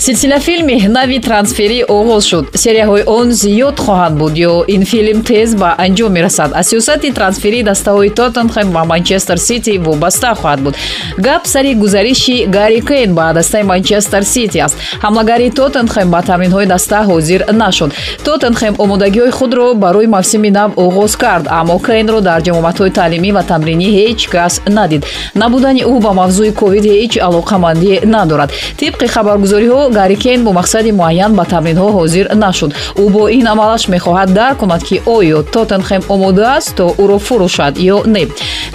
силсила 0.00 0.38
филми 0.40 0.88
нави 0.88 1.18
трансферӣ 1.20 1.84
оғоз 1.84 2.24
шуд. 2.30 2.44
Серияҳои 2.56 3.04
он 3.06 3.28
зиёд 3.42 3.76
хоҳанд 3.84 4.16
буд 4.20 4.34
ё 4.50 4.64
ин 4.74 4.84
филм 4.84 5.22
тез 5.22 5.54
ба 5.54 5.74
анҷом 5.78 6.12
мерасад. 6.12 6.50
Аз 6.54 6.72
сиёсати 6.72 7.12
трансферии 7.12 7.62
дастаҳои 7.62 8.10
тоттенхэм 8.18 8.72
ва 8.72 8.84
манчестер 8.84 9.38
сити 9.38 9.78
вобаста 9.78 10.34
хоҳад 10.40 10.60
буд. 10.64 10.74
Гап 11.18 11.46
сари 11.46 11.74
гузариши 11.74 12.46
гари 12.46 12.80
кейн 12.80 13.14
ба 13.14 13.32
дастаи 13.34 13.62
манчестер 13.62 14.22
сити 14.24 14.58
аст. 14.58 14.76
Ҳамлагари 15.04 15.50
тоттенхэм 15.50 16.08
ба 16.10 16.20
тамринҳои 16.22 16.66
даста 16.66 17.04
ҳозир 17.10 17.40
нашуд. 17.52 17.90
Тоттенхэм 18.24 18.74
омодагиҳои 18.78 19.30
худро 19.30 19.74
барои 19.74 20.06
мавсими 20.06 20.50
нав 20.50 20.70
оғоз 20.76 21.12
кард 21.16 21.46
аммо 21.50 21.78
кейнро 21.78 22.20
дар 22.20 22.40
ҷамоматҳои 22.46 22.90
таълимӣ 22.98 23.30
ва 23.32 23.42
тамринӣ 23.42 23.88
ҳеҷ 23.98 24.20
кас 24.32 24.62
надид. 24.66 25.02
Набудани 25.34 25.82
ӯ 25.92 26.00
ба 26.00 26.10
мавзӯи 26.20 26.52
ковид 26.60 26.84
ҳеҷ 26.84 27.12
алоқамандӣ 27.28 28.06
надорад. 28.14 28.50
Тибқи 28.80 29.06
хабаргузориҳо 29.14 29.89
гари 29.90 30.16
кейн 30.16 30.44
бо 30.44 30.50
мақсади 30.52 30.92
муайян 30.92 31.32
ба 31.34 31.44
тамринҳо 31.44 31.88
ҳозир 31.98 32.26
нашуд. 32.34 32.70
Ӯ 33.02 33.04
бо 33.14 33.28
ин 33.28 33.46
амалаш 33.46 33.88
мехоҳад 33.94 34.32
дарк 34.38 34.58
кунад 34.58 34.82
ки 34.88 34.96
оё 35.06 35.38
тоттенхэм 35.54 36.02
омода 36.08 36.56
аст 36.56 36.76
то 36.76 36.94
ӯро 37.02 37.18
фурӯшад 37.26 37.74
ё 37.94 37.96
не. 38.14 38.28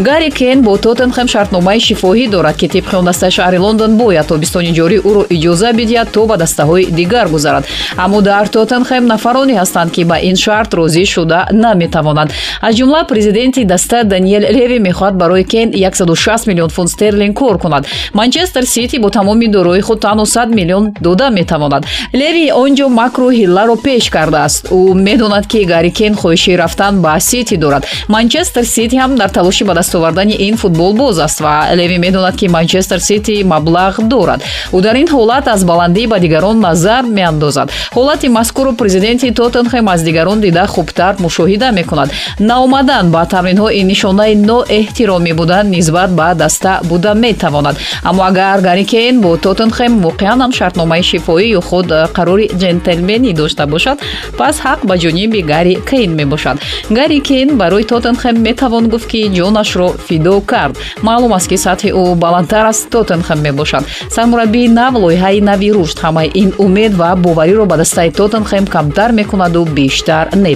Гари 0.07 0.29
кейн 0.39 0.61
бо 0.61 0.77
тоттенхэм 0.77 1.27
шартномаи 1.33 1.79
шифоҳӣ 1.87 2.25
дорад 2.29 2.55
ки 2.57 2.67
тибқи 2.67 2.95
он 2.95 3.05
дастаи 3.05 3.31
шаҳри 3.37 3.57
лондон 3.65 3.91
бояд 3.97 4.27
тобистони 4.27 4.71
ҷорӣ 4.77 4.97
ӯро 5.09 5.21
иҷоза 5.35 5.69
бидиҳад 5.79 6.09
то 6.15 6.25
ба 6.25 6.35
дастаҳои 6.43 6.85
дигар 6.99 7.27
гузарад. 7.27 7.63
Аммо 7.97 8.21
дар 8.21 8.47
тоттенхэм 8.47 9.03
нафароне 9.13 9.55
ҳастанд 9.61 9.89
ки 9.95 10.03
ба 10.03 10.17
ин 10.29 10.35
шарт 10.35 10.71
розӣ 10.73 11.05
шуда 11.05 11.39
наметавонанд 11.51 12.31
аз 12.61 12.75
ҷумла 12.75 13.01
президенти 13.11 13.63
даста 13.63 14.03
даниел 14.03 14.43
леви 14.57 14.79
мехоҳад 14.79 15.15
барои 15.21 15.43
кейн 15.43 15.69
16 15.73 16.47
миллион 16.47 16.69
фунт 16.69 16.89
стерлинг 16.89 17.37
кор 17.37 17.57
кунад. 17.57 17.85
Манчестер 18.13 18.63
сити 18.65 18.97
бо 18.97 19.09
тамоми 19.09 19.47
дорои 19.47 19.81
худ 19.81 19.99
танҳо 20.01 20.25
100 20.25 20.45
миллион 20.55 20.93
дода 21.05 21.27
метавонад. 21.39 21.83
Леви 22.21 22.45
он 22.61 22.71
ҷо 22.77 22.87
макру 22.99 23.27
ҳилларо 23.39 23.75
пеш 23.85 24.03
кардааст. 24.15 24.61
Ӯ 24.77 24.79
медонад 25.07 25.45
ки 25.51 25.59
гарикен 25.73 26.13
хоҳиши 26.21 26.53
рафтан 26.61 26.93
ба 27.03 27.13
сити 27.29 27.55
дорад. 27.63 27.83
Манчестер 28.15 28.63
сити 28.75 28.95
ҳам 29.01 29.11
дар 29.21 29.29
талоши 29.37 29.63
ба 29.69 29.73
даст 29.79 29.93
овардани 29.95 30.35
ин 30.47 30.55
футболбоз 30.61 31.15
аст 31.27 31.39
ва 31.45 31.53
леви 31.79 31.97
медонад 32.05 32.35
ки 32.39 32.47
манчестер 32.47 32.99
сити 33.09 33.35
маблағ 33.53 33.93
дорад. 34.13 34.39
Ӯ 34.75 34.81
дар 34.85 34.95
ин 35.01 35.07
ҳолат 35.15 35.45
аз 35.53 35.61
баландӣ 35.69 36.03
ба 36.11 36.17
дигарон 36.19 36.57
назар 36.67 37.03
меандозад. 37.17 37.67
Ҳолати 37.95 38.27
мазкуру 38.37 38.71
президенти 38.81 39.27
тоттенхэм 39.39 39.85
аз 39.93 40.01
дигарон 40.07 40.39
дида 40.45 40.63
хубтар 40.73 41.13
мушоҳида 41.25 41.69
мекунад. 41.79 42.09
Наомадан 42.39 43.05
ба 43.15 43.21
тамринҳо 43.33 43.67
ин 43.79 43.87
нишонаи 43.93 44.33
ноэҳтиромӣ 44.49 45.31
будан 45.39 45.65
нисбат 45.75 46.09
ба 46.19 46.27
даста 46.41 46.73
буда 46.89 47.13
метавонад. 47.13 47.75
Аммо 48.09 48.21
агар 48.29 48.57
гарикен 48.69 49.13
бо 49.23 49.29
тоттенхэм 49.45 49.91
воқеан 50.05 50.39
ҳам 50.43 50.51
шартномаи 50.59 50.94
шифоӣ 51.03 51.45
ё 51.57 51.61
худ 51.61 51.89
қарори 52.17 52.47
ҷентлменӣ 52.61 53.33
дошта 53.33 53.65
бошад 53.73 53.97
пас 54.37 54.55
ҳақ 54.65 54.79
ба 54.89 54.95
ҷониби 55.03 55.41
гари 55.51 55.75
кейн 55.89 56.11
мебошад. 56.19 56.57
гари 56.89 57.19
кейн 57.19 57.57
барои 57.57 57.83
тоттенхэм 57.83 58.35
метавон 58.47 58.85
гуфт 58.89 59.07
ки 59.11 59.29
ҷонашро 59.37 59.89
фидо 60.07 60.41
кард. 60.51 60.77
маълум 61.07 61.33
аст 61.33 61.47
ки 61.49 61.57
сатҳи 61.65 61.89
ӯ 62.01 62.15
баландтар 62.15 62.65
аз 62.65 62.79
тоттенхэм 62.93 63.39
мебошад. 63.47 63.83
сармураббии 64.15 64.67
нав 64.67 64.93
лоиҳаи 65.03 65.41
нави 65.49 65.69
рушд 65.77 65.97
ҳамаи 66.05 66.31
ин 66.41 66.49
умед 66.65 66.93
ва 67.01 67.15
бовариро 67.15 67.65
ба 67.65 67.75
дастаи 67.77 68.11
тоттенхэм 68.11 68.65
камтар 68.75 69.09
мекунаду 69.11 69.65
бештар 69.77 70.25
не 70.35 70.53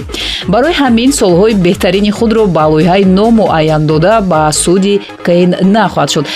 барои 0.52 0.74
ҳамин 0.82 1.10
солҳои 1.20 1.54
беҳтарини 1.66 2.10
худро 2.18 2.42
ба 2.56 2.64
лоиҳаи 2.72 3.04
номуайян 3.18 3.82
дода 3.90 4.14
ба 4.30 4.40
суди 4.52 4.94
кейн 5.26 5.50
нахоҳад 5.74 6.08
шуд. 6.14 6.26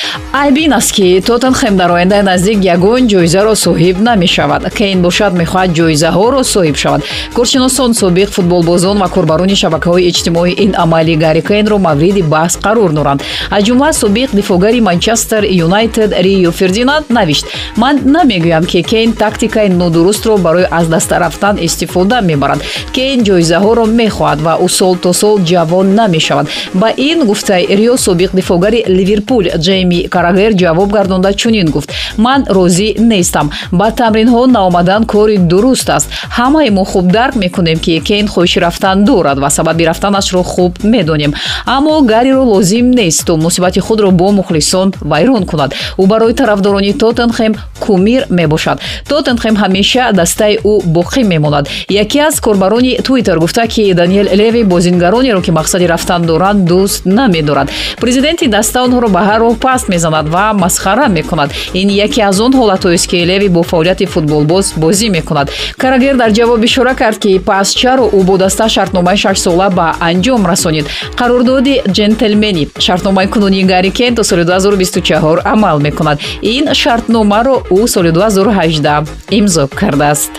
айб 0.43 0.56
ин 0.64 0.72
аст 0.72 0.93
ки 0.97 1.06
тоттенхэм 1.28 1.75
дар 1.81 1.91
ояндаи 1.97 2.22
наздик 2.31 2.59
ягон 2.75 3.03
ҷоизаро 3.12 3.54
соҳиб 3.66 3.84
намешавад. 3.93 4.75
Кейн 4.75 5.03
бошад 5.03 5.33
мехоҳад 5.34 5.71
ҷоизаҳоро 5.78 6.41
соҳиб 6.55 6.77
шавад. 6.77 7.03
Коршиносон 7.37 7.93
собиқ 7.93 8.28
футболбозон 8.37 8.99
ва 8.99 9.09
корбарони 9.09 9.56
шабакаҳои 9.62 10.09
иҷтимоӣ 10.11 10.53
ин 10.65 10.75
амали 10.84 11.17
гари 11.17 11.43
кейнро 11.43 11.78
мавриди 11.78 12.23
баҳс 12.23 12.55
қарор 12.65 12.91
доранд 12.99 13.21
аз 13.50 13.62
ҷумла 13.67 13.91
собиқ 13.93 14.28
дифоъгари 14.39 14.81
манчестер 14.81 15.43
юнайтед 15.67 16.11
рио 16.25 16.50
фердинанд 16.53 17.05
навишт. 17.11 17.47
Ман 17.77 17.94
намегӯям 18.05 18.65
ки 18.67 18.83
кейн 18.83 19.12
тактикаи 19.12 19.69
нодурустро 19.69 20.39
барои 20.39 20.67
аз 20.71 20.87
даста 20.89 21.21
рафтан 21.21 21.56
истифода 21.67 22.21
мебарад. 22.21 22.61
Кейн 22.93 23.21
ҷоизаҳоро 23.28 23.84
мехоҳад 24.00 24.41
ва 24.47 24.55
ӯ 24.67 24.69
сол 24.69 24.97
то 24.97 25.12
сол 25.12 25.37
ҷавон 25.50 25.87
намешавад. 25.94 26.47
Ба 26.75 26.89
ин 26.97 27.25
гуфтаи 27.25 27.67
рио 27.81 27.97
собиқ 27.97 28.31
дифоъгари 28.34 28.84
ливерпул 28.89 29.44
ҷейми 29.67 30.09
карагер 30.09 30.53
ҷавоб 30.53 30.91
гардонда 30.93 31.33
чунин 31.34 31.69
гуфт. 31.71 31.91
Ман 32.19 32.41
розӣ 32.56 32.89
нестам 32.99 33.50
ба 33.81 33.89
тамринҳо 33.91 34.47
наомадан 34.47 35.03
кори 35.12 35.37
дуруст 35.39 35.89
аст. 35.97 36.09
Ҳамаи 36.37 36.71
мо 36.71 36.85
хуб 36.85 37.07
дарк 37.12 37.35
мекунем 37.37 37.79
ки 37.79 38.01
кейн 38.01 38.27
хоҳиши 38.27 38.59
рафтан 38.61 39.05
дорад 39.05 39.39
ва 39.39 39.51
сабаби 39.51 39.85
рафтанашро 39.87 40.43
хуб 40.43 40.73
медонем. 40.83 41.35
Аммо 41.67 42.03
гариро 42.03 42.43
лозим 42.43 42.91
нест 42.91 43.27
то 43.27 43.37
мусибати 43.37 43.81
худро 43.81 44.11
бо 44.11 44.31
мухлисон 44.33 44.95
вайрон 45.01 45.45
кунад. 45.47 45.75
Ӯ 45.99 46.07
барои 46.07 46.35
тарафдорони 46.35 46.93
тоттенхэм 46.93 47.53
кумир 47.81 48.27
мебошад. 48.31 48.81
Тоттенхэм 49.09 49.55
ҳамеша 49.62 50.12
дастаи 50.12 50.59
ӯ 50.65 50.75
боқӣ 50.97 51.23
мемонад. 51.25 51.69
Яке 51.89 52.19
аз 52.21 52.41
корбарони 52.41 52.99
твиттер 53.06 53.39
гуфта 53.39 53.67
ки 53.67 53.93
даниел 53.93 54.27
леви 54.41 54.62
бозингаронеро 54.65 55.43
ки 55.43 55.51
мақсади 55.51 55.87
рафтан 55.87 56.23
доранд 56.23 56.69
дӯст 56.71 57.03
намедорад. 57.05 57.69
Президенти 58.01 58.47
даста 58.47 58.85
онҳоро 58.85 59.09
ба 59.09 59.21
ҳар 59.29 59.41
роҳ 59.41 59.56
паст 59.56 59.89
мезанад 59.89 60.29
ва 60.29 60.53
масхара 60.53 61.09
мекунад. 61.09 61.51
Ин 61.75 61.89
яке 61.89 62.23
аз 62.23 62.41
он 62.41 62.53
ҳолатҳоест 62.53 63.06
ки 63.11 63.27
леви 63.27 63.49
бо 63.49 63.63
фаъолияти 63.64 64.06
футболбоз 64.06 64.72
бозӣ 64.82 65.08
мекунад. 65.16 65.50
Карагер 65.82 66.14
дар 66.16 66.30
ҷавоб 66.38 66.64
ишора 66.64 66.94
кард 66.94 67.19
ки 67.19 67.38
пас 67.38 67.69
чаро 67.80 68.06
ӯ 68.19 68.20
бо 68.28 68.34
даста 68.38 68.69
шартномаи 68.69 69.16
шашсола 69.16 69.69
ба 69.70 69.86
анҷом 70.08 70.42
расонид. 70.50 70.86
Қарордоди 71.20 71.75
ҷентлменӣ 71.97 72.64
шартномаи 72.86 73.26
кунунии 73.26 73.64
гари 73.72 73.91
кен 73.98 74.14
то 74.14 74.22
соли 74.22 74.44
2024 74.44 75.41
амал 75.44 75.78
мекунад. 75.80 76.19
Ин 76.42 76.64
шартномаро 76.75 77.56
ӯ 77.70 77.86
соли 77.88 78.10
2018 78.10 79.08
имзо 79.30 79.69
кардааст 79.81 80.32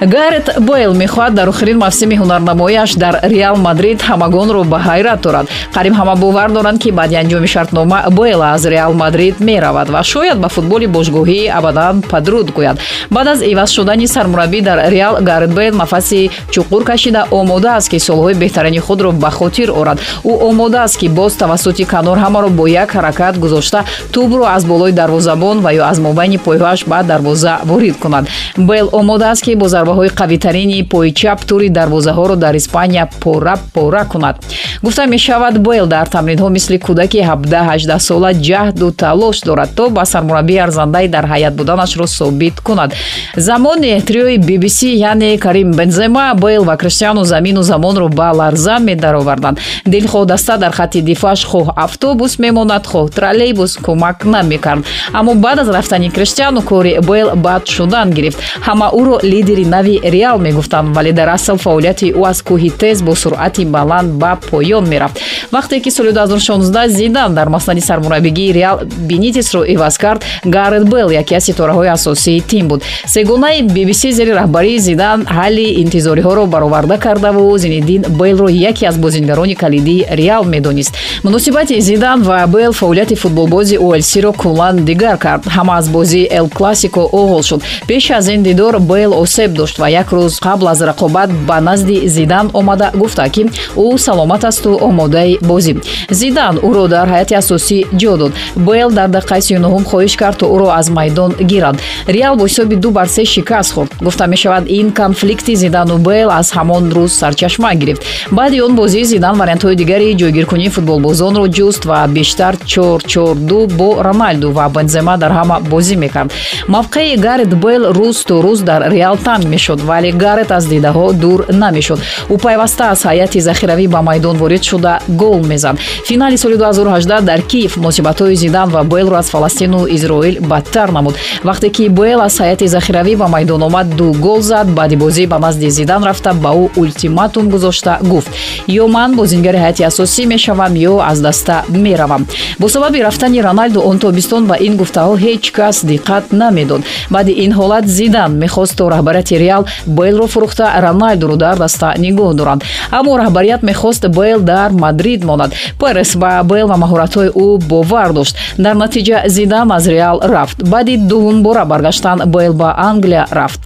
гарет 0.00 0.58
бойл 0.58 0.94
мехоҳад 0.94 1.34
дар 1.34 1.48
охирин 1.48 1.78
мавсими 1.78 2.16
ҳунарнамоиаш 2.16 2.96
дар 2.96 3.20
реал 3.22 3.56
мадрид 3.56 4.00
ҳамагонро 4.02 4.64
ба 4.64 4.78
ҳайрат 4.78 5.20
дорад. 5.20 5.46
Қариб 5.74 5.94
ҳама 5.94 6.14
бовар 6.16 6.50
доранд 6.50 6.78
ки 6.82 6.90
баъди 6.90 7.14
анҷоми 7.14 7.46
шартнома 7.46 8.04
бойл 8.10 8.42
аз 8.42 8.64
реал 8.66 8.92
мадрид 8.92 9.40
меравад 9.40 9.88
ва 9.90 10.02
шояд 10.02 10.38
ба 10.38 10.48
футболи 10.48 10.86
бошгоҳӣ 10.86 11.48
абадан 11.58 12.02
падруд 12.10 12.50
гӯяд. 12.56 12.76
Баъд 13.10 13.26
аз 13.26 13.40
иваз 13.42 13.70
шудани 13.72 14.06
сармураббӣ 14.06 14.60
дар 14.62 14.78
реал 14.90 15.14
гарет 15.20 15.52
бойл 15.54 15.74
нафаси 15.74 16.30
чуқур 16.50 16.84
кашида 16.84 17.26
омода 17.30 17.76
аст 17.76 17.88
ки 17.90 17.98
солҳои 17.98 18.34
беҳтарини 18.34 18.78
худро 18.78 19.12
ба 19.12 19.30
хотир 19.30 19.70
орад. 19.70 19.98
Ӯ 20.24 20.32
омода 20.48 20.82
аст 20.82 20.96
ки 20.98 21.08
боз 21.08 21.34
тавассути 21.34 21.84
канор 21.84 22.18
ҳамаро 22.18 22.48
бо 22.48 22.66
як 22.66 22.90
ҳаракат 22.94 23.38
гузошта 23.38 23.84
тӯбро 24.12 24.44
аз 24.56 24.64
болои 24.64 24.92
дарвозабон 24.92 25.60
ва 25.60 25.70
ё 25.72 25.82
аз 25.90 25.98
мобайни 25.98 26.38
пойҳояш 26.38 26.80
ба 26.86 27.02
дарвоза 27.02 27.58
ворид 27.64 27.96
кунад. 27.98 28.24
Бойл 28.56 28.88
омода 28.92 29.30
аст 29.30 29.42
ки 29.44 29.54
бо 29.54 29.68
зарбаҳои 29.84 30.08
қавитарини 30.20 30.88
пои 30.88 31.12
чап 31.12 31.40
тури 31.48 31.68
дарвозаҳоро 31.68 32.36
дар 32.36 32.54
испания 32.54 33.08
пора 33.20 33.54
пора 33.74 34.04
кунад 34.12 34.36
гуфта 34.82 35.06
мешавад 35.06 35.58
бойл 35.58 35.86
дар 35.86 36.06
тамринҳо 36.08 36.48
мисли 36.48 36.78
кӯдаки 36.78 37.20
17 37.22 37.98
сола 37.98 38.32
ҷаҳду 38.32 38.92
талош 38.92 39.40
дорад 39.40 39.70
то 39.76 39.90
ба 39.90 40.04
сармураббии 40.04 40.58
арзандаи 40.58 41.08
дар 41.08 41.24
ҳайат 41.26 41.54
буданашро 41.54 42.06
собит 42.06 42.60
кунад. 42.60 42.94
Замоне 43.36 44.00
триои 44.00 44.38
bbc 44.38 44.80
яъне 44.86 45.38
карим 45.38 45.70
бензема 45.72 46.34
бойл 46.34 46.64
ва 46.64 46.76
криштиану 46.76 47.24
замину 47.24 47.62
замонро 47.62 48.08
ба 48.08 48.32
ларза 48.34 48.78
медароварданд. 48.78 49.58
Дилхоҳ 49.86 50.26
даста 50.26 50.58
дар 50.58 50.72
хатти 50.72 51.00
дифоаш 51.02 51.44
хоҳ 51.44 51.72
автобус 51.76 52.38
мемонад 52.38 52.86
хоҳ 52.86 53.10
троллейбус 53.16 53.76
кӯмак 53.76 54.24
намекард. 54.24 54.84
Аммо 55.12 55.34
баъд 55.34 55.58
аз 55.58 55.68
рафтани 55.68 56.10
криштиану 56.10 56.62
кори 56.62 56.98
бойл 57.02 57.28
бад 57.36 57.62
шудан 57.68 58.10
гирифт. 58.10 58.38
Ҳама 58.66 58.90
ӯро 59.00 59.16
лидери 59.24 59.64
нави 59.64 60.00
реал 60.04 60.38
мегуфтанд 60.38 60.96
вале 60.96 61.12
дар 61.12 61.28
асл 61.28 61.56
фаъолияти 61.56 62.12
ӯ 62.12 62.22
аз 62.30 62.42
кӯҳи 62.42 62.70
тез 62.80 63.02
бо 63.02 63.14
суръати 63.14 63.64
баланд 63.64 64.12
ба 64.12 64.38
поён 64.64 64.88
мерафт 64.88 65.20
вақте 65.52 65.80
ки 65.80 65.90
соли 65.90 66.12
2016 66.12 66.88
зидан 66.88 67.34
дар 67.34 67.48
маснади 67.48 67.80
сармураббигии 67.80 68.52
реал 68.52 68.80
бенитесро 68.84 69.64
иваз 69.64 69.98
кард 69.98 70.24
гарет 70.44 70.88
бел 70.88 71.10
яке 71.10 71.36
аз 71.36 71.44
ситораҳои 71.44 71.88
асосии 71.88 72.40
тим 72.40 72.68
буд. 72.68 72.82
Сегонаи 73.06 73.62
bbc 73.62 74.10
зери 74.10 74.30
раҳбарии 74.30 74.78
зидан 74.78 75.26
ҳалли 75.26 75.66
интизориҳоро 75.82 76.46
бароварда 76.46 76.98
кардаву 76.98 77.58
зинеддин 77.58 78.02
белро 78.08 78.48
яке 78.48 78.86
аз 78.86 78.96
бозингарони 78.96 79.54
калидии 79.54 80.06
реал 80.10 80.44
медонист. 80.44 80.94
Муносибати 81.22 81.80
зидан 81.80 82.22
ва 82.22 82.46
бел 82.46 82.72
фаъолияти 82.72 83.14
футболбози 83.14 83.78
олсиро 83.78 84.32
куллан 84.32 84.84
дигар 84.84 85.18
кард. 85.18 85.44
Ҳама 85.44 85.78
аз 85.78 85.88
бозии 85.88 86.28
эл 86.30 86.48
классико 86.48 87.00
оғоз 87.12 87.46
шуд. 87.48 87.62
Пеш 87.86 88.10
аз 88.10 88.28
ин 88.28 88.42
дидор 88.42 88.80
бел 88.80 89.20
осеб 89.20 89.52
дошт 89.52 89.78
ва 89.78 89.90
як 89.90 90.08
рӯз 90.12 90.40
қабл 90.40 90.70
аз 90.70 90.80
рақобат 90.80 91.30
ба 91.46 91.60
назди 91.60 92.08
зидан 92.08 92.50
омада 92.54 92.90
гуфта 92.94 93.28
ки 93.28 93.42
ӯ 93.76 93.98
саломат 93.98 94.44
асту 94.54 94.70
омодаи 94.88 95.38
бозӣ. 95.50 95.72
Зидан 96.20 96.54
ӯро 96.68 96.84
дар 96.94 97.06
ҳайати 97.12 97.34
асосӣ 97.42 97.78
ҷо 98.00 98.12
дод? 98.20 98.32
Бел 98.66 98.90
дар 98.98 99.08
дақиқаи 99.16 99.42
сюнуҳум 99.48 99.84
хоҳиш 99.90 100.14
кард 100.22 100.36
то 100.40 100.46
ӯро 100.54 100.68
аз 100.80 100.86
майдон 100.96 101.30
гирад. 101.50 101.76
Реал 102.16 102.34
бо 102.38 102.44
ҳисоби 102.48 102.76
ду 102.76 102.90
бар 102.90 103.08
се 103.16 103.24
шикаст 103.24 103.70
хӯрд. 103.74 103.90
Гуфта 104.06 104.26
мешавад 104.26 104.64
ин 104.78 104.86
конфликти 105.00 105.54
зидану 105.62 105.96
бел 105.98 106.28
аз 106.40 106.48
ҳамон 106.56 106.84
рӯз 106.96 107.12
сарчашма 107.20 107.74
гирифт. 107.74 108.02
Баъди 108.30 108.60
он 108.66 108.72
бозии 108.80 109.04
зидан 109.04 109.34
вариантҳои 109.40 109.76
дигари 109.80 110.16
ҷойгиркунии 110.20 110.74
футболбозонро 110.76 111.44
ҷуст 111.56 111.82
ва 111.90 111.98
бештар 112.16 112.54
чорчорду 112.72 113.66
бо 113.78 113.88
роналду 114.06 114.48
ва 114.56 114.66
бензема 114.76 115.14
дар 115.22 115.32
ҳама 115.38 115.56
бозӣ 115.72 115.96
мекард. 116.04 116.32
Мавқеи 116.68 117.16
гарет 117.26 117.52
бел 117.64 117.82
рӯз 117.98 118.18
то 118.28 118.34
рӯз 118.46 118.60
дар 118.70 118.80
реал 118.94 119.16
танг 119.26 119.44
мешуд 119.54 119.80
вале 119.88 120.10
гарет 120.24 120.50
аз 120.58 120.64
дидаҳо 120.72 121.06
дур 121.22 121.40
намешуд. 121.62 121.98
Ӯ 122.32 122.36
пайваста 122.44 122.84
аз 122.92 123.00
ҳайати 123.08 123.38
захиравӣ 123.48 123.86
ба 123.94 124.00
майдон 124.08 124.36
ворид 124.44 124.64
шуда 124.70 124.92
гол 125.08 125.38
мезад. 125.50 125.76
Финали 126.08 126.36
соли 126.36 126.56
2018 126.56 127.20
дар 127.20 127.40
киев 127.42 127.76
муносибатҳои 127.76 128.36
зидан 128.36 128.68
ва 128.70 128.84
белро 128.84 129.16
аз 129.16 129.28
фаластину 129.30 129.86
изроил 129.96 130.36
бадтар 130.40 130.88
намуд. 130.96 131.14
Вақте 131.44 131.70
ки 131.70 131.88
бел 131.88 132.20
аз 132.20 132.38
ҳайати 132.40 132.66
захиравӣ 132.66 133.16
ба 133.16 133.26
майдон 133.28 133.62
омад 133.62 133.88
ду 133.96 134.12
гол 134.12 134.40
зад 134.40 134.66
баъди 134.78 134.96
бозӣ 134.96 135.26
ба 135.26 135.38
назди 135.38 135.70
зидан 135.70 136.02
рафта 136.04 136.32
ба 136.34 136.50
ӯ 136.62 136.70
ултиматум 136.76 137.48
гузошта 137.48 137.98
гуфт. 138.02 138.30
Ё 138.68 138.86
ман 138.88 139.10
бозингари 139.16 139.58
ҳайати 139.64 139.82
асосӣ 139.90 140.22
мешавам 140.26 140.74
ё 140.74 140.94
аз 141.10 141.18
даста 141.20 141.56
меравам. 141.68 142.26
Бо 142.58 142.68
сабаби 142.68 143.02
рафтани 143.02 143.40
роналду 143.42 143.80
он 143.80 143.98
тобистон 143.98 144.46
ба 144.46 144.56
ин 144.66 144.76
гуфтаҳо 144.76 145.14
ҳеҷ 145.24 145.44
кас 145.52 145.76
диққат 145.84 146.24
намедод. 146.32 146.82
Баъди 147.10 147.32
ин 147.44 147.52
ҳолат 147.58 147.84
зидан 147.86 148.30
мехост 148.44 148.76
то 148.76 148.84
раҳбарияти 148.94 149.38
реал 149.38 149.62
белро 149.86 150.26
фурӯхта 150.26 150.66
роналдуро 150.84 151.36
дар 151.36 151.56
даста 151.56 151.94
нигоҳ 152.04 152.34
доранд 152.34 152.64
аммо 152.90 153.12
раҳбарият 153.22 153.62
мехост 153.62 154.02
бел 154.08 154.33
дар 154.40 154.70
мадрид 154.72 155.24
монад. 155.24 155.52
Перес 155.78 156.16
ба 156.16 156.42
бел 156.44 156.66
ва 156.66 156.76
маҳоратҳои 156.76 157.28
ӯ 157.28 157.58
бовар 157.68 158.12
дошт. 158.12 158.36
Дар 158.58 158.74
натиҷа 158.74 159.22
зидан 159.26 159.72
аз 159.72 159.86
реал 159.86 160.20
рафт. 160.22 160.68
Баъди 160.68 160.96
дуввум 160.96 161.42
бора 161.42 161.64
баргаштан 161.64 162.22
бел 162.26 162.52
ба 162.52 162.74
англия 162.76 163.26
рафт. 163.30 163.60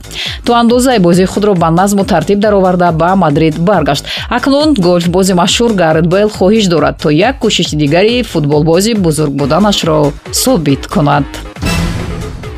То 0.45 0.55
андозаи 0.55 0.99
бозии 0.99 1.25
худро 1.25 1.55
ба 1.55 1.71
назму 1.71 2.05
тартиб 2.05 2.39
дароварда 2.39 2.93
ба 2.93 3.17
мадрид 3.17 3.59
баргашт. 3.59 4.05
Акнун 4.29 4.75
гольфбози 4.75 5.33
машҳур 5.33 5.73
гарет 5.73 6.07
бел 6.07 6.29
хоҳиш 6.29 6.67
дорад 6.69 6.97
то 7.03 7.11
як 7.11 7.39
кӯшиши 7.43 7.77
дигари 7.77 8.23
футболбози 8.23 8.95
бузург 8.95 9.33
буданашро 9.33 10.13
собит 10.33 10.87
кунад 10.87 11.25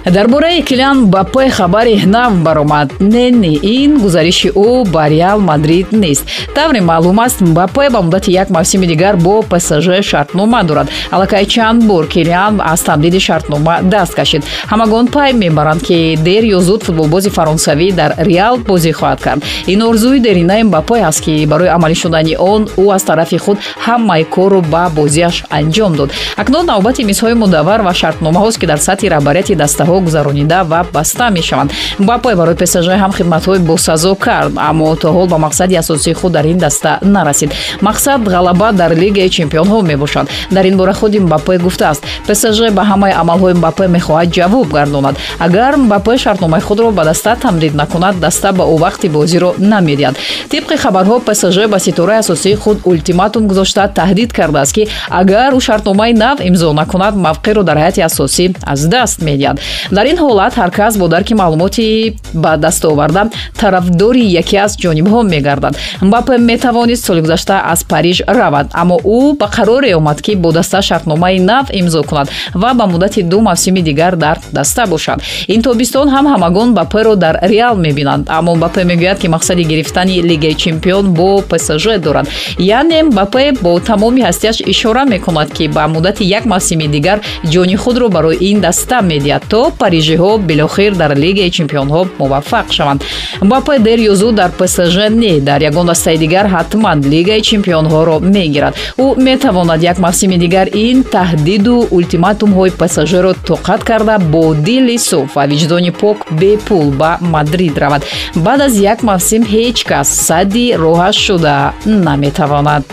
дар 0.06 0.29
бораи 0.29 0.62
килиан 0.62 1.06
бапе 1.06 1.50
хабари 1.50 2.02
нав 2.06 2.43
баромад. 2.43 2.93
Не 3.00 3.31
не 3.31 3.58
ин 3.62 3.99
гузариши 3.99 4.49
ӯ 4.49 4.91
ба 4.91 5.08
реал 5.08 5.41
мадрид 5.41 5.93
нест. 5.93 6.25
Тавре 6.55 6.81
маълум 6.81 7.20
аст 7.20 7.43
бапе 7.43 7.91
ба 7.91 8.02
муддати 8.02 8.32
як 8.32 8.50
мавсими 8.50 8.87
дигар 8.87 9.17
бо 9.17 9.43
псж 9.43 10.02
шартнома 10.02 10.62
дорад. 10.64 10.88
Аллакай 11.11 11.47
чанд 11.47 11.85
бор 11.85 12.08
килиан 12.08 12.61
аз 12.64 12.82
тамдиди 12.82 13.20
шартнома 13.20 13.79
даст 13.82 14.14
кашид. 14.14 14.44
Ҳамагон 14.69 15.11
пай 15.12 15.32
мебаранд 15.32 15.82
ки 15.82 16.17
дер 16.17 16.44
ё 16.44 16.58
зуд 16.58 16.82
футболбози 16.82 17.31
фаронсавӣ 17.31 17.93
дар 17.93 18.14
реал 18.19 18.56
бозӣ 18.56 18.93
хоҳад 18.93 19.20
кард. 19.20 19.43
Ин 19.67 19.82
орзуи 19.82 20.20
деринаи 20.20 20.64
бапе 20.64 21.00
аст 21.00 21.20
ки 21.20 21.47
барои 21.47 21.69
амалӣ 21.69 21.94
шудани 21.94 22.37
он 22.37 22.69
ӯ 22.76 22.94
аз 22.94 23.02
тарафи 23.02 23.38
худ 23.38 23.58
ҳамаи 23.87 24.25
корро 24.25 24.61
ба 24.61 24.91
бозиаш 24.97 25.44
анҷом 25.50 25.93
дод. 25.97 26.11
Акнун 26.37 26.67
навбати 26.67 27.05
мизҳои 27.05 27.35
мудаввар 27.35 27.81
ва 27.82 27.93
шартномаҳост 27.94 28.58
ки 28.61 28.67
дар 28.67 28.79
сатҳи 28.79 29.08
раҳбарияти 29.08 29.55
дастаҳо 29.55 30.00
гузаронида 30.00 30.64
ва 30.64 30.87
баста 30.93 31.31
мешаванд. 31.31 31.73
Мбаппе 31.99 32.35
барои 32.35 32.55
псж 32.55 32.88
ҳам 33.02 33.12
хидматҳои 33.12 33.58
босазо 33.58 34.14
кард 34.14 34.52
аммо 34.56 34.97
то 34.97 35.08
ҳол 35.12 35.26
ба 35.29 35.37
мақсади 35.37 35.75
асосии 35.75 36.12
худ 36.12 36.32
дар 36.32 36.47
ин 36.47 36.58
даста 36.58 36.99
нарасид. 37.02 37.50
Мақсад 37.81 38.20
ғалаба 38.35 38.73
дар 38.73 38.93
лигаи 38.94 39.29
чемпионҳо 39.29 39.82
мебошад. 39.82 40.29
Дар 40.50 40.64
ин 40.67 40.76
бора 40.76 40.93
худи 40.93 41.19
мбаппе 41.19 41.58
гуфтааст 41.58 42.02
псж 42.26 42.70
ба 42.73 42.82
ҳамаи 42.82 43.12
амалҳои 43.12 43.55
мбаппе 43.55 43.87
мехоҳад 43.97 44.29
ҷавоб 44.37 44.73
гардонад. 44.73 45.17
Агар 45.38 45.76
мбаппе 45.76 46.19
шартномаи 46.19 46.61
худро 46.61 46.91
ба 46.91 47.05
даста 47.05 47.37
тамдид 47.37 47.75
накунад 47.75 48.20
даста 48.20 48.52
ба 48.52 48.64
ӯ 48.64 48.76
вақти 48.85 49.08
бозиро 49.08 49.55
намедиҳад. 49.58 50.17
Тибқи 50.50 50.76
хабарҳо 50.76 51.20
псж 51.26 51.56
ба 51.69 51.79
ситораи 51.79 52.19
асосии 52.19 52.55
худ 52.55 52.79
ултиматум 52.85 53.47
гузошта 53.47 53.88
таҳдид 53.88 54.32
кардааст 54.32 54.73
ки 54.75 54.88
агар 55.11 55.52
ӯ 55.52 55.61
шартномаи 55.61 56.12
нав 56.12 56.41
имзо 56.41 56.73
накунад 56.73 57.14
мавқеъро 57.14 57.62
дар 57.62 57.76
ҳайати 57.76 58.00
асосӣ 58.08 58.44
аз 58.73 58.81
даст 58.88 59.19
медиҳад 59.23 59.61
дар 59.91 60.06
ин 60.06 60.19
ҳолат 60.19 60.55
ҳар 60.55 60.71
кас 60.71 60.99
бо 60.99 61.09
дарки 61.09 61.35
маълумоти 61.35 62.17
ба 62.35 62.56
даст 62.56 62.85
оварда 62.85 63.23
тарафдори 63.61 64.25
яке 64.43 64.56
аз 64.56 64.77
ҷонибҳо 64.77 65.23
мегардад. 65.23 65.77
Мбаппе 66.03 66.38
метавонист 66.38 67.05
соли 67.06 67.21
гузашта 67.21 67.62
аз 67.73 67.85
париж 67.85 68.23
равад 68.29 68.67
аммо 68.73 68.97
ӯ 69.05 69.38
ба 69.38 69.47
қароре 69.56 69.94
омад 69.97 70.23
ки 70.23 70.37
бо 70.37 70.53
даста 70.53 70.82
шартномаи 70.82 71.41
нав 71.41 71.67
имзо 71.73 72.03
кунад 72.03 72.29
ва 72.55 72.75
ба 72.75 72.87
муддати 72.87 73.23
ду 73.23 73.41
мавсими 73.41 73.82
дигар 73.82 74.17
дар 74.17 74.38
даста 74.53 74.87
бошад. 74.87 75.23
Ин 75.49 75.62
тобистон 75.62 76.09
ҳам 76.09 76.26
ҳамагон 76.33 76.69
мбапперо 76.71 77.17
дар 77.17 77.38
реал 77.43 77.76
мебинанд 77.76 78.26
аммо 78.29 78.55
мбаппе 78.55 78.85
мегӯяд 78.85 79.19
ки 79.19 79.26
мақсади 79.26 79.62
гирифтани 79.62 80.23
лигаи 80.23 80.55
чемпион 80.55 81.15
бо 81.15 81.43
псж 81.43 81.99
дорад. 81.99 82.29
Яъне 82.59 83.03
мбаппе 83.03 83.53
бо 83.62 83.81
тамоми 83.81 84.21
ҳастияш 84.23 84.61
ишора 84.67 85.05
мекунад 85.05 85.53
ки 85.53 85.69
ба 85.69 85.88
муддати 85.88 86.25
як 86.25 86.44
мавсими 86.44 86.87
дигар 86.88 87.21
ҷони 87.44 87.76
худро 87.76 88.09
барои 88.09 88.37
ин 88.41 88.61
даста 88.61 89.00
медиҳад 89.03 89.43
то 89.49 89.70
парижиҳо 89.79 90.39
билохир 90.39 90.93
дар 90.95 91.13
лигаи 91.25 91.51
чемпионҳо 91.51 92.01
муваффақ 92.19 92.67
шаванд. 92.77 93.05
Мбаппе 93.43 93.79
дер 93.79 93.99
ё 94.11 94.15
зуд 94.15 94.35
дар 94.35 94.51
псж 94.59 94.97
не 95.23 95.41
дар 95.41 95.61
ягон 95.71 95.87
дастаи 95.87 96.17
дигар 96.25 96.47
ҳатман 96.47 96.99
лигаи 97.13 97.41
чемпионҳоро 97.51 98.17
мегирад. 98.21 98.75
Ӯ 98.99 99.07
метавонад 99.29 99.83
як 99.83 99.99
мавсими 99.99 100.37
дигар 100.45 100.67
ин 100.87 100.99
таҳдиду 101.17 101.77
ултиматумҳои 101.97 102.71
псжро 102.81 103.33
тоқат 103.51 103.81
карда 103.89 104.19
бо 104.33 104.55
дили 104.55 104.97
суф 104.99 105.37
ва 105.37 105.45
виҷдони 105.53 105.91
пок 106.01 106.19
бепул 106.41 106.87
ба 107.01 107.19
мадрид 107.21 107.79
равад. 107.79 108.03
Баъд 108.35 108.61
аз 108.67 108.75
як 108.93 108.99
мавсим 109.03 109.43
ҳеҷ 109.53 109.79
кас 109.91 110.09
садди 110.27 110.67
роҳаш 110.85 111.17
шуда 111.27 111.57
наметавонад 111.87 112.85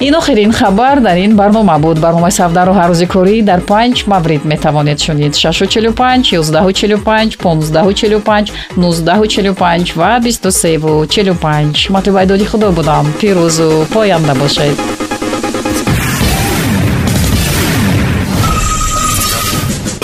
ин 0.00 0.14
охирин 0.14 0.52
хабар 0.52 1.00
дар 1.00 1.16
ин 1.16 1.36
барнома 1.36 1.78
буд. 1.78 1.98
Барномаи 2.00 2.32
савдару 2.32 2.72
ҳаррӯзи 2.72 3.06
корӣ 3.14 3.42
дар 3.42 3.60
панҷ 3.60 4.06
маврид 4.06 4.44
метавонед 4.44 4.98
шунид. 5.00 5.34
645 5.34 6.32
145 6.32 7.36
1545 7.36 8.52
1945 8.76 9.96
ва 9.96 10.20
2345 10.20 11.90
матубайдоди 11.90 12.44
худо 12.44 12.72
будам. 12.72 13.06
Пирӯзу 13.20 13.86
поянда 13.92 14.34
бошед 14.34 15.09